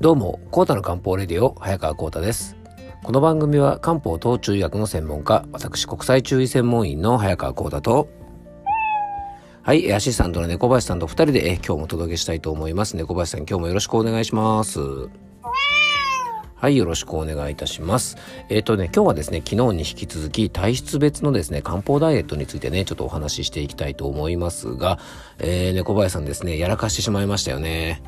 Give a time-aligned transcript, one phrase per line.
[0.00, 2.56] どうも、コータの漢方レディオ、早川コータです。
[3.02, 8.08] この番組は漢方等中医学の専門家、私国際中医専門医の早川コータと、
[9.62, 12.96] はい、アシスタントの猫林さんと二人で今日もお届けしたいと思います。
[12.96, 14.78] 猫林さん、今日もよろしくお願いします。
[16.54, 18.18] はい、よろしくお願いいたします。
[18.50, 25.00] えっ、ー、とね、今日はですね、昨日に引き続き、体質別のですね、漢方ダイエットについてね、ちょっとお話ししていきたいと思いますが、
[25.40, 28.00] えー、猫林さんですね、やらかしてしまいましたよね。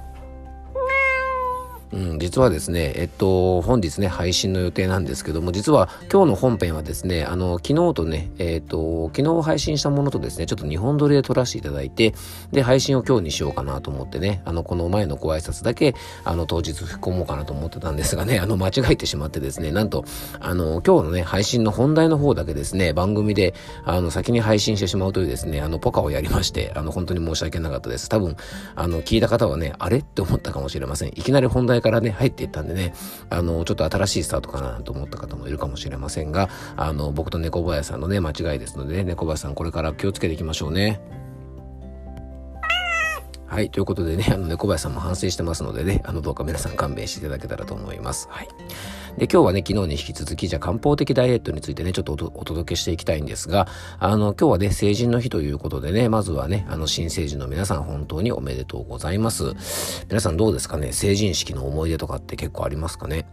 [1.93, 12.15] うん、実はですね、えっと、本日ね、配信の予定なんですけども、実は今日の本編はですね、あの、昨日とね、えっと、昨日配信したものとですね、ちょっと2本撮りで撮らせていただいて、
[12.53, 20.05] で、配信を今日にしようかなと思ってね、あの、この前のご挨拶だけ、あの、当日吹き込もうかなと思ってたんですがね、あの、間違えてしまってですね、なんと、
[20.39, 23.53] あの、今日のね、配信の本題の方だけですね、番組で、
[23.85, 28.09] あの、先に配信してしまうというですね、あの、ポカをやりまして、あの、本当に申し訳なかったです。
[28.09, 28.37] 多分、
[28.77, 31.09] あの、聞いた方はね、あれって思ったかもしれません。
[31.09, 32.95] いきなり本題からね、入っていったんでね、
[33.29, 41.01] あの、ちょっと新しいスタートかなと思った方もいるかもしれませんが、あの、僕と猫林さんのね、間違いですのでね、猫林さんこれから気をつけていきましょうね。
[43.51, 43.69] はい。
[43.69, 48.29] ということでね、あの、猫林さんも反省してますのでね、あの、どうか皆さん勘弁していただけたらと思います。
[48.31, 48.49] はい。
[49.19, 53.67] で、今日はね、昨日に引き続き、じゃあ漢方的ダイエットについてね、ちょっとお届けしていきたいんですが、
[53.99, 59.57] あの、今日はね、成人の日ということでね、まずはね、あの、新成人の皆さん本当におめでとうございます。
[60.09, 60.93] 皆さんどうですかね？
[60.93, 63.27] 成人式の思い出とかって結構ありますかね？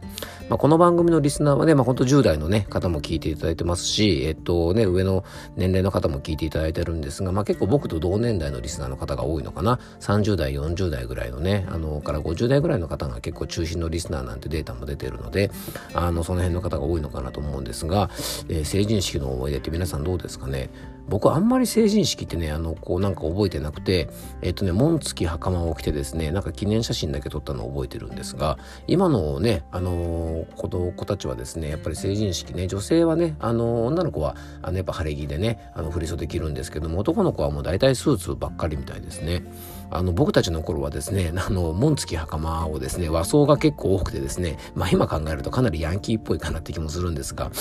[0.49, 9.79] まあ、この番組のリスナーはね、まあ、本当10代のね、方も聞いていただいてますし、えっとね、上の年齢の方も聞いていただいてるんですが、まあ、結構僕と同年代のリスナーの方が多いのかな。
[9.99, 15.51] 30代、40代ぐらいのね、あの、から50代ぐらいの方が結構中心のリスナーなんてデータも出てるので、
[15.93, 18.09] あの、その辺の方が多いのかなと思うんですが、
[18.47, 20.69] えー、成人式の思い出って皆さんどうですかね？
[21.07, 24.09] 僕あんまり成人式ってね、あの、こうなんか覚えてなくて、
[24.41, 39.43] えっ、とね、紋付き袴を着てですね、なんか記念写真だけ撮ったのを覚えてるんですが、今のね、あのー、子子たちはですね、やっぱり成人式ね、女性はね、あの、女の子は、あの、やっぱ晴れ着でね、あの、振り袖着るんですけども、男の子はもう大体スーツばっかりみたいですね。
[39.89, 47.51] あの、僕たちの頃はですね、 あの、紋付き袴をですね、和装が結構多くてですね、まあ今考えるとかなりヤンキーっぽいかなって気もするんですが、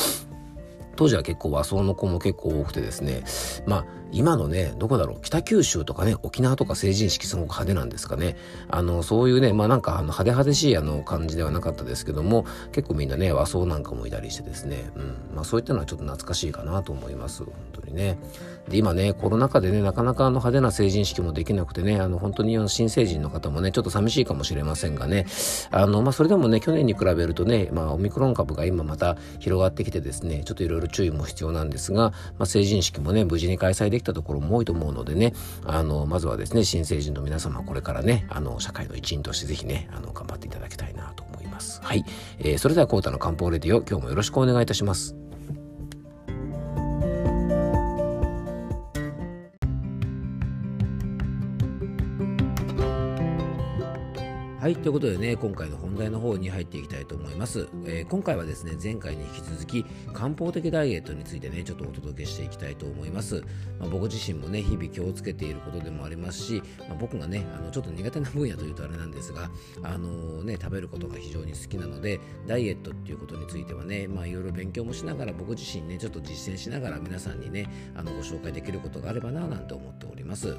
[0.97, 3.23] 当時は結構和装の子も結構多くてですね、
[3.67, 3.85] まあ
[4.17, 8.35] 今のね、どこだろう、北九州とかね、沖縄とか成人式すごく派手なんですかね。
[8.71, 17.45] あの、そういうね、まあなんかあの派手派手しいあの感じではなかったですけども、結構みんなね、和装なんかもいたりしてですね、うん、まあそういったのはちょっと懐かしいかなと思います。
[17.45, 18.17] 本当にね。
[18.71, 25.27] で、今ね、コロナ禍でね、なかなかあの派手な成人式もできなくてね、あの本当に新成人の方もね、ちょっと寂しいかもしれませんがね、
[25.71, 35.35] あの、まあそれでもね、去年に比べるとね、まあオミクロン株が今また広がってきてですね、ちょっといろいろ注意も必要なんですが、まあ成人式もね、無事に開催できたところも多いと思うのでね、
[35.65, 41.81] あの、まずはですね、新成人の皆様、これからね、あの、社会の一員としてぜひね、あの、頑張っていただきたいなと思います。
[41.83, 42.05] はい。
[42.39, 45.26] えー、それでは、コータの漢方レディオ、今日もよろしくお願いいたします。
[54.67, 57.69] はい、ということでね、今回の本題の方に入っていきたいと思います。
[57.85, 63.45] えー、今回はですね、前回に引き続き、漢方的ダイエットについてね、ちょっとお届けしていきたいと思います。
[63.79, 69.53] まあ、僕自身もね、日々気をつけていることでもありますし、まあ、僕がね、あのちょっと苦手な分野というとあれなんですが、
[69.85, 72.19] あのー、ね、食べることが非常に好きなので、
[72.49, 80.57] ダイエットっていうことについてはね、まあいろいろ勉強もしながら、僕自身ね、ちょっと実践しながら皆さんにね、あのご紹介できることがあればな、なんて思っております。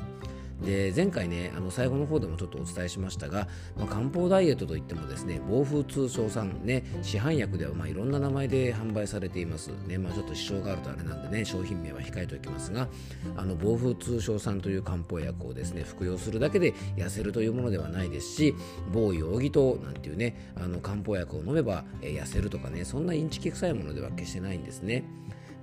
[0.61, 3.47] で前回ねあの最後の方でもちょっとお伝えしましたが、
[3.77, 12.87] まあ、漢方ダイエットといってもですね防風通商さんね市販薬ではまあいろんな名前で販売されていますねまあちょっと支障があるとあれなんでね商品名は控えておきますが
[13.35, 18.55] あの防風通商さんという漢方薬をですね服用するだけで痩せるというものではないですし
[18.91, 25.03] 防胃扇糖なんていうねあの漢方薬を飲めば、え痩せるとかねそんなインチキ臭いものでは決してないんですね。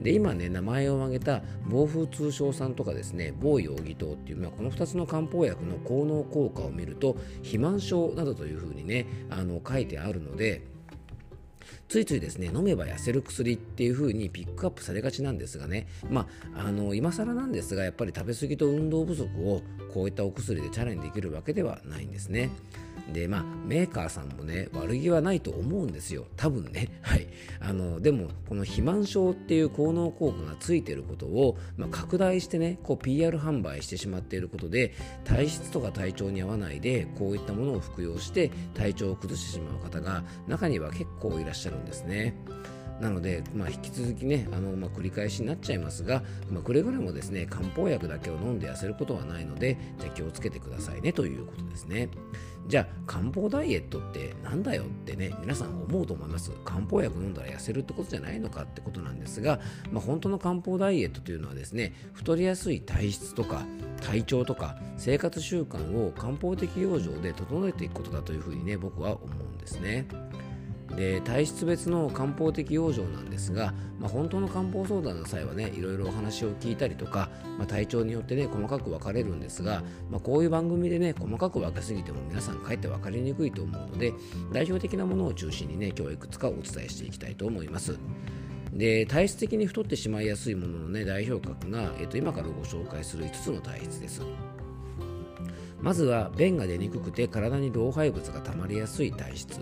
[0.00, 10.62] で今ね名前を挙げた防風通商酸とかですね防胃扇糖っていう、まあ、この2つの漢方薬の効能効果を見ると肥満症などというふうにねあの書いてあるので
[11.88, 16.26] ついついですね飲めば痩せる薬っていう風にピックアップされがちなんですがねま
[16.56, 22.50] ああの今更なんですがやっぱり食べ過ぎと運動不足をこういったお薬でチャレンジできるわけではないんですね。
[23.12, 26.26] でまあメーカーさんもね悪気はないと思うんですよ。
[26.36, 26.88] 多分ね。
[27.02, 27.26] はい。
[27.60, 34.92] あのでもこの肥満症っていう効能効果がついてることを、まあ、拡大してねこう PR 販売してしまっていることで
[35.24, 42.34] 体質とか体調に合わないでこういったものを服用して体調を崩してしまう方が中には結構いらっしゃるんですね。
[43.00, 52.08] なので、まあ、引き続きねあの、まあ、繰り返しになっちゃいますが、まあ、くれぐれもですね漢方薬だけを飲んで痩せることはないのでじゃ気をつけてくださいねということですね
[52.66, 59.60] じゃあ漢方ダイエットってなんだよってね皆さん思うと思います漢方薬飲んだら痩せるってことじゃないのかってことなんですが、
[59.90, 63.66] まあ、本当の漢方ダイエットというのはですね太りやすい体質とか
[64.02, 70.06] 体調とか生活習慣を漢方的養生で整えていくことだというふうにね僕は思うんですね。
[70.96, 84.12] で体質別の漢方的養生なんですが、まあ、本当の漢方相談の際はねいろいろお話を聞いたりとか、まあ、体調によってね細かく分かれるんですが、まあ、こういう番組でね細かく分けすぎても皆さんかえって分かりにくいと思うので
[84.52, 87.98] 代表的なものを中心にね今日いくつかお伝えしていきたいと思います。
[88.72, 94.22] で体質的に太ってしまいやすいものの、ね、代表格が、えっと、今からご紹介する5つの体質です。
[95.80, 99.60] まずは便が出にくくて体に老廃物がたまりやすい体質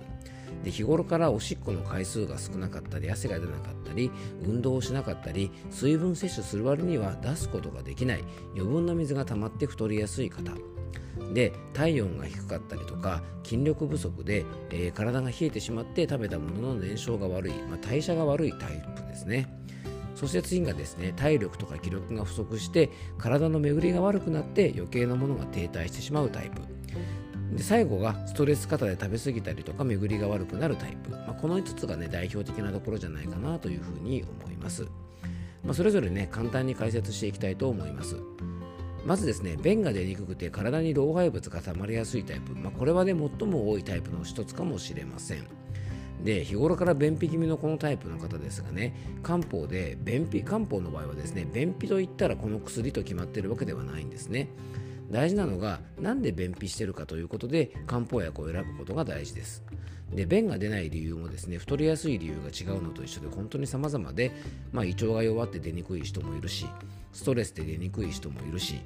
[0.64, 4.10] で日頃からおしっこの回数が少なかったり汗が出なかったり
[4.44, 8.24] 運動をしなかったり水分摂取する割には出すことができない
[8.54, 10.52] 余分な水が溜まって太りやすい方。
[11.34, 19.62] で体温が低かったりとか筋力不足で、えー、体が冷えてしまって食べたものの燃焼が悪い、まあ、代謝が悪いタイプですね。
[20.14, 26.62] そして次がですね体力とか気力が不足して体の巡りが悪くなって余計なものが停滞してしまうタイプ。
[27.56, 34.84] で最後がストレス過多で食べ過ぎたりとか巡りが悪くなるタイプ、まあ、この5つがね代表的なところじゃないかなというふうに思います、
[35.62, 38.16] まあ、それぞれね簡単に解説していきたいと思います。
[39.04, 45.46] まずですね便が出にくくて体に老廃物が溜まりやすいタイプ、まあ、これはね最も多いタイプの一つかもしれません。
[46.22, 48.94] で日頃から便秘気味のこのタイプの方ですがね
[49.24, 54.48] 漢方で便秘漢方の場合はですね便秘といったらこの薬と決まっているわけではないんですね。
[55.12, 59.62] 大事なのが何で便秘してるかということで漢方薬を選ぶことが大事です
[60.10, 64.32] で便が出ない理由もですね太りやすい理由が違うのと一緒で本当に様々で、
[64.72, 66.66] まあ、胃腸が弱って出にくい人もいるし
[67.12, 68.80] ストレスで出にくい人もいるし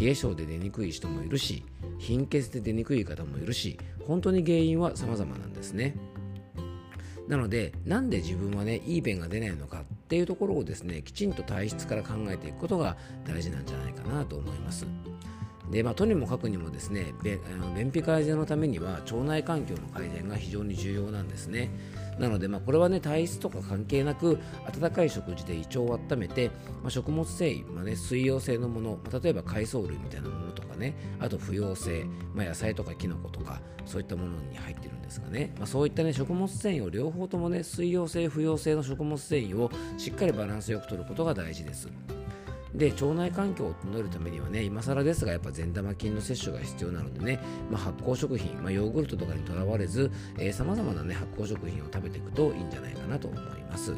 [0.00, 1.64] 冷え性で出にくい人もいるし
[1.98, 5.94] 貧血で出にくい方もいるし本当に原因は様々なんですね
[7.28, 14.86] なのでなんで自分はねいい便が出ないのかっていうところをですねきちんと体質から考えていくことが大事なんじゃないかなと思います。
[15.70, 21.70] でまあ、とにもかくにもですね便秘改善のためには腸内環境の改善が非常に重要なんですね。
[22.18, 26.50] なので、まあ、これはね体質とか関係なく温かい食事で胃腸を温めて、
[26.82, 32.04] まあ、食物繊維、まあね、水溶性のもの、まあ、例えば海藻類みたいなものとかねあと不溶性、
[32.34, 41.88] まあ、野菜とかキノコとかそういったものに入ってるんですがね、まあ、そういったね食物繊維を両方ともね水溶性不溶性の食物繊維をしっかりバランスよく取ることが大事です。
[42.74, 50.10] で腸内環境を整えるためにはね今更ですがやっぱ善玉菌の摂取が必要なのでね、まあ、発酵食品、まあ、ヨーグルトとかにとらわれず
[50.52, 53.94] さまざまな、ね、発酵食品を食べていくといいんじゃないかなと思います。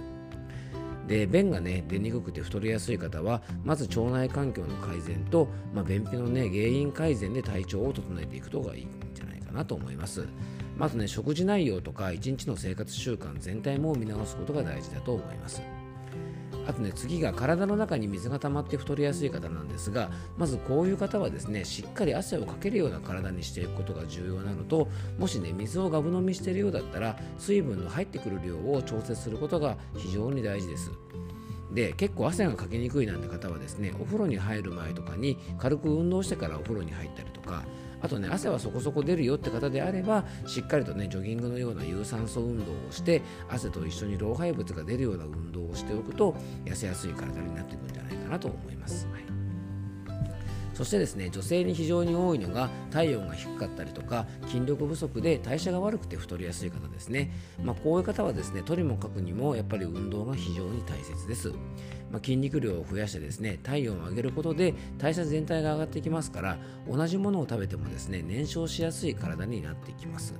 [1.07, 10.25] で便がね出にくくて太りやすい方はまず腸内環境の改善と、まあ、便秘のね原因改善で体調を整えていくとがいいんじゃないかなと思います。
[10.77, 15.80] まずね食事内容とか一日の生活習慣全体も見直すことが大事だと思います。
[16.67, 30.91] あとね次が体の中に水が溜まって太りやすい方なんですがまずこういう方はですねしっかり汗をかけるような体にしていくことが重要なのともしね水をガブ飲みしているようだったら水分の入ってくる量を調節することが非常に大事です。
[31.73, 37.65] で結構汗がかきにくいなんて方はですねお風呂に入る前とかに軽く運動してからお風呂に入ったりとか
[38.03, 49.07] あとね汗はそこそこ出るよって方であればしっかりとねジョギングのような有酸素運動をして汗と一緒に老廃物が出るような運動をしておくと痩せやすい体になっていくんじゃないかなと思います。
[49.07, 49.40] はい
[50.81, 57.31] そしてですね女性に非常に多いのが体温が低かったりとか筋力不足で代謝が悪くて太りやすい方ですね、
[57.63, 61.51] まあ、こういう方はですねとにもかくにもやっぱり運動が非常に大切です、
[62.11, 66.57] まあ、筋肉量を増やしてですね体温を上げることで代謝全体が上がってきますから
[66.89, 70.33] 同じものを食べてもですね燃焼しやすい体になっていきます。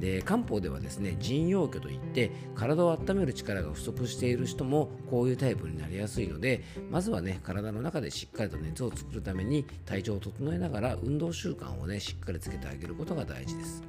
[0.00, 13.82] で漢方ではですね腎陽虚といって体を温める力が不足している人もこういうタイプになりやすいのでまずはね体の中でしっかりと熱を作るために体調を整えながら運動習慣をねしっかりつけてあげることが大事です。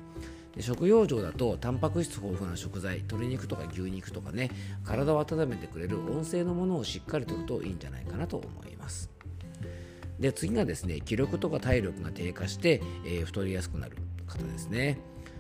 [0.55, 4.51] で食用上だとタンパク質豊富な食材鶏肉とか牛肉とかね
[4.85, 9.09] 体を温めてくれる温性のものをしっかりとるといいんじゃないかなと思います。
[10.19, 13.97] で次がですね気力とか体力が低下して、えー、太りやすくなる
[14.27, 14.97] 方ですね。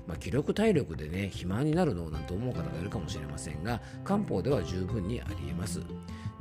[0.07, 5.81] まあ、気力体力でね肥満になるのなんて思う方がいるかもしれませんが漢方では十分にありえます。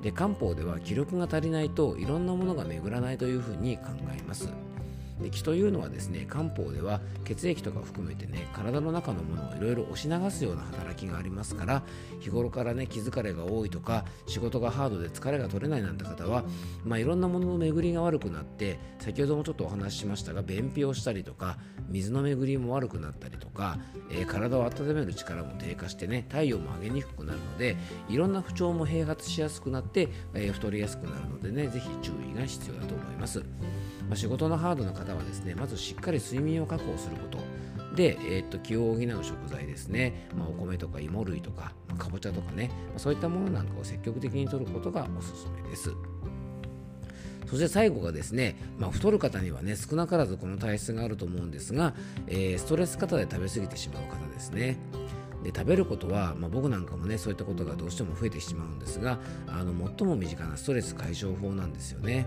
[0.02, 4.48] で漢方では気力が足りないといろんなものが巡らないというふうに考えます。
[5.20, 11.82] で気というのはですね漢方では血液とか含めてね体の中のものをいろいろ押し流すような働きがありますから
[12.20, 16.44] 日頃からね気疲れが多いとか仕事がハードで疲れが取れないなんて方は、
[16.84, 23.78] まあ、いろんなものの巡りが悪くなって先ほどもちょっとお話ししましたが便秘をしたりとか水の巡りも悪くなったりとか、
[24.10, 27.76] えー、体を温める力も低下してね体温も上げにくくなるので
[28.08, 33.44] いろんな不調も併発しやすくなって、えー、太りやすくなるのでねぜひ注意が必要だと思います。
[34.08, 37.38] まあ、仕事のハードな方はですねまずしっかり睡眠を確保すること
[37.94, 45.90] で、えー、っと気を補う食材ですね、まあ、お米とか芋類とか、まあ、かぼちゃとかね、まあ、そういったものなんかを積極的に摂ることがおすすめです。
[47.46, 51.94] そして最後がですね、まあ、太る方にはね少なからずこの体質があると思うんですが、
[52.26, 54.78] えー、ストレス型で食べ過ぎてしまう方ですね。
[55.44, 62.26] で食べることは、まあ、僕なんかもねそういったことがどうしても増えてしまうんですがあの最も身近なストレス解消法なんですよね。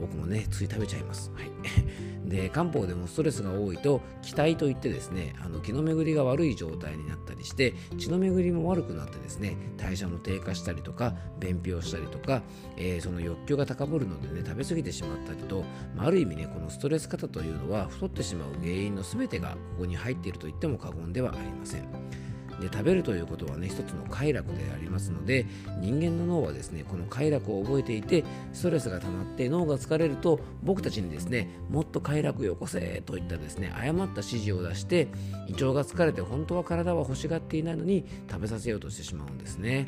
[0.00, 1.50] 僕もねつい食べちゃいます、はい、
[2.28, 12.42] で漢方でもストレスが多いと気体といってですねあの気の巡りが悪い状態になったりして血の巡りも悪くなってですね代謝も低下したりとか便秘をしたりとか、
[12.76, 15.64] えー、その欲求が高ぶるのでね食べ過ぎてしまったりと、
[15.96, 22.31] まあ、ある意味ねこのストレス型というのは太ってしまう原因の全てがここに入っていると言っても過言ではありません。
[22.62, 25.46] で食べるということはね一つの快楽でありますので
[25.80, 35.08] 人間の脳はですねこの快楽を覚えていてストレスが溜まって脳が疲れると僕たちにですねもっと快楽よこせといったですね誤った指示を出して
[35.48, 39.86] 胃腸が疲れて本当は体は欲しがっていないのに食べさせようとしてしまうんですね。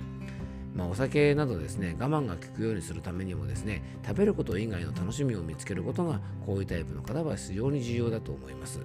[0.74, 8.80] まあ、お酒などですね我慢が効くようにするためにもですね食べること以外の楽しみを見つけることがこういうタイプの方は非常に重要だと思います。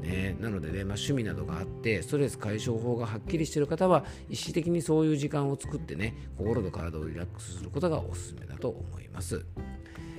[0.00, 9.44] ね、なのでね、まあ、趣味などがあってストレス解消法がはっきりしている方は意識的にそういう時間を作ってね心と体をリラックスすることがおすすめだと思います。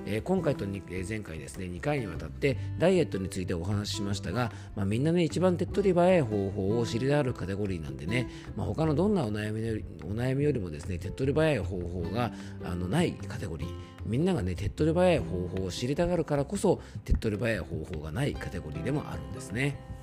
[0.06, 12.32] えー、今回と前回ですね2回にわたってダイエットについてお話ししましたが、まあ、みんなね一番手っ取り早い方法を知りであるカテゴリーなんでね、まあ、他のどんなお悩みよりお悩みよりもですね手っ取り早い方法が
[12.64, 13.70] あのないカテゴリー
[14.06, 17.66] みんながね手っ取り早い方法を知りたがるからこそ手っ取り早い方
[17.96, 19.99] 法がないカテゴリーでもあるんですね。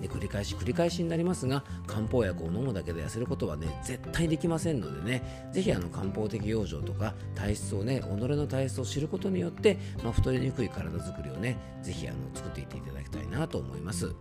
[0.00, 14.14] で繰り返し繰り返しになりますが漢方薬を飲むだけで痩せることはね絶対できませんのでねぜひあの漢方的養生とか体質をね己の体質を知ることによって、まあ、太りにくい体づくりをねぜひあの作っていっていただきたいなと思います。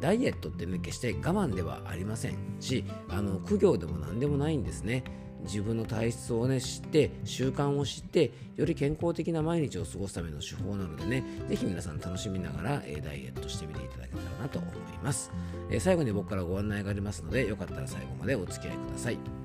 [0.00, 5.21] ダイエットってね決して我慢ではありませんしあの苦行でも何でもないんですね。
[5.42, 14.72] 自分の体質をね知って習慣を知ってより健康的な毎日を過ごすための手法なのでね是非皆さん楽しみながら、えダイエットしてみていただけたらなと思い
[15.02, 15.30] ます、
[15.70, 19.41] え最後に僕からご案内がありますのでよかったら最後までお付き合いください。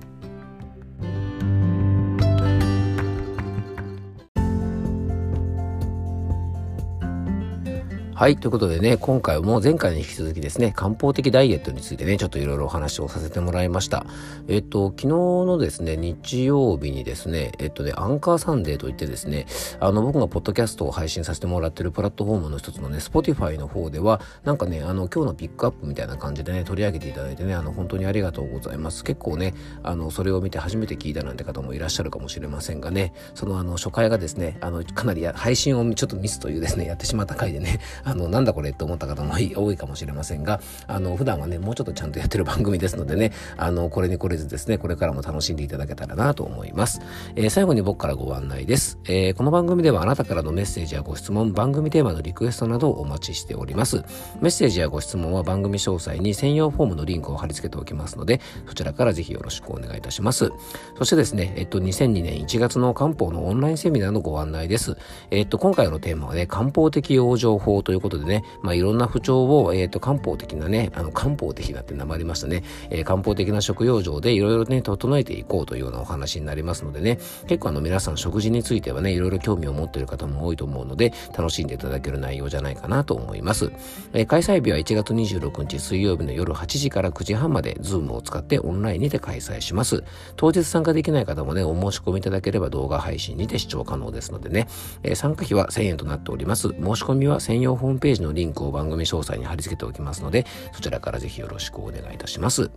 [8.18, 8.36] はい。
[8.36, 14.06] ということでね、今回も前回に引き続きですね、漢方的ダイエットについてね、ちょっといろいろお話をさせてもらいました。
[14.48, 19.46] えっと、昨日のですね、日曜日にですね、えっとね、アンカーサンデーといってですね、
[19.78, 29.04] あの、僕がポッドキャストを配信させてもらってるプラットフォームの一つのね、Spotify の方では、なんかね、あの、今日のピックアップみたいな感じでね、取り上げていただいてね、あの、本当にありがとうございます。
[29.04, 47.00] 結構ね、あの、それを見て初めて聞いたなんて方もいらっしゃるかもしれませんがね、その、あの、初回がですね、あの、かなり配信をちょっとミスというですね、やってしまった回でね、あの、なんだこれって思った方も 多いかもしれませんが、あの、普段はね、もうちょっとちゃんとやってる番組ですのでね、あの、これにこれずですね、これからも楽しんでいただけたらなと思います。
[47.36, 48.98] えー、最後に僕からご案内です。
[49.04, 53.98] えー、この番組ではあなたからのメッセージやご質問、番組テーマのリクエストなどをお待ちしております。
[54.40, 60.50] メッセージやご質問は番組詳細に専用フォームのリンクを貼り付けておきますので、そちらからぜひよろしくお願いいたします。
[60.96, 64.96] そしてですね、えっと、2002年1月の漢方のオンラインセミナーのご案内です。
[65.30, 72.62] えっと、今回のテーマはね、漢方的養生法というということでね、まあ、いろんな不調を、えっ、ー、と、漢方的なね、あの、漢方的なって名前ありましたね。
[72.90, 83.72] えー、漢方的な食用場でいろいろね、整えていこうというようなお話になりますのでね、結構あの、皆さん食事についてはね、いろいろ興味を持っている方も多いと思うので、楽しんでいただける内容じゃないかなと思います。
[84.12, 90.04] えー、開催日は1月26日水曜日の夜8時から9時半まで、ズームを使ってオンラインにて開催します。
[90.36, 94.68] 当日参加できない方もね、お申し込みいただければ動画配信にて視聴可能ですのでね、
[95.02, 96.68] えー、参加費は1000円となっております。
[96.68, 102.70] 申し込みは専用ホームホームページのリンクを番組詳細に貼り付けておきますので、そちらからぜひよろしくお願いいたします。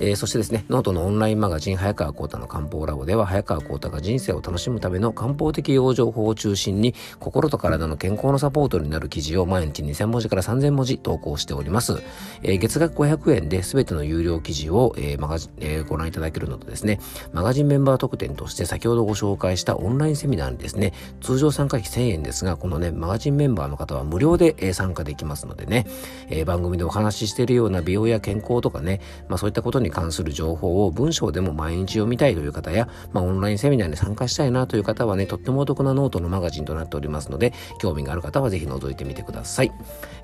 [0.00, 11.98] えー、そしてですね、ノートのオンラインマガジン、早川幸太の漢方ラボでは、早川幸太が人生を楽しむための漢方的養生法を中心に、心と体の健康のサポートになる記事を毎日2000文字から3000文字投稿しております。
[12.42, 16.98] えー、月額500円で全ての有料記事を、えーマガジえー、ご覧いただけるのとですね、
[17.34, 25.86] マガジンメンバー特典として先ほどご紹介したオンラインセミナーにですね、通常参加費1000円ですが、このね、マガジンメンバーの方は無料で、えー、参加できますのでね、
[26.30, 39.72] えー、番組でお話ししているような美容や健康とかね、まあそういったことにに関する情報を文章でも毎日読みたいという方や、まあオンラインセミナーに参加したいなという方はね、とってもお得なノートのマガジンとなっておりますので、興味がある方はぜひ覗いてみてください。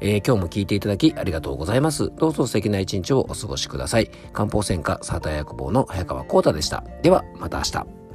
[0.01, 2.13] えー、今日も聞いていただきありがとうございます。
[2.17, 4.11] どうぞ素敵な一日をお過ごしください。
[4.33, 6.85] 漢方専科サーター薬房の早川幸太でした。
[7.03, 8.06] では、また明日。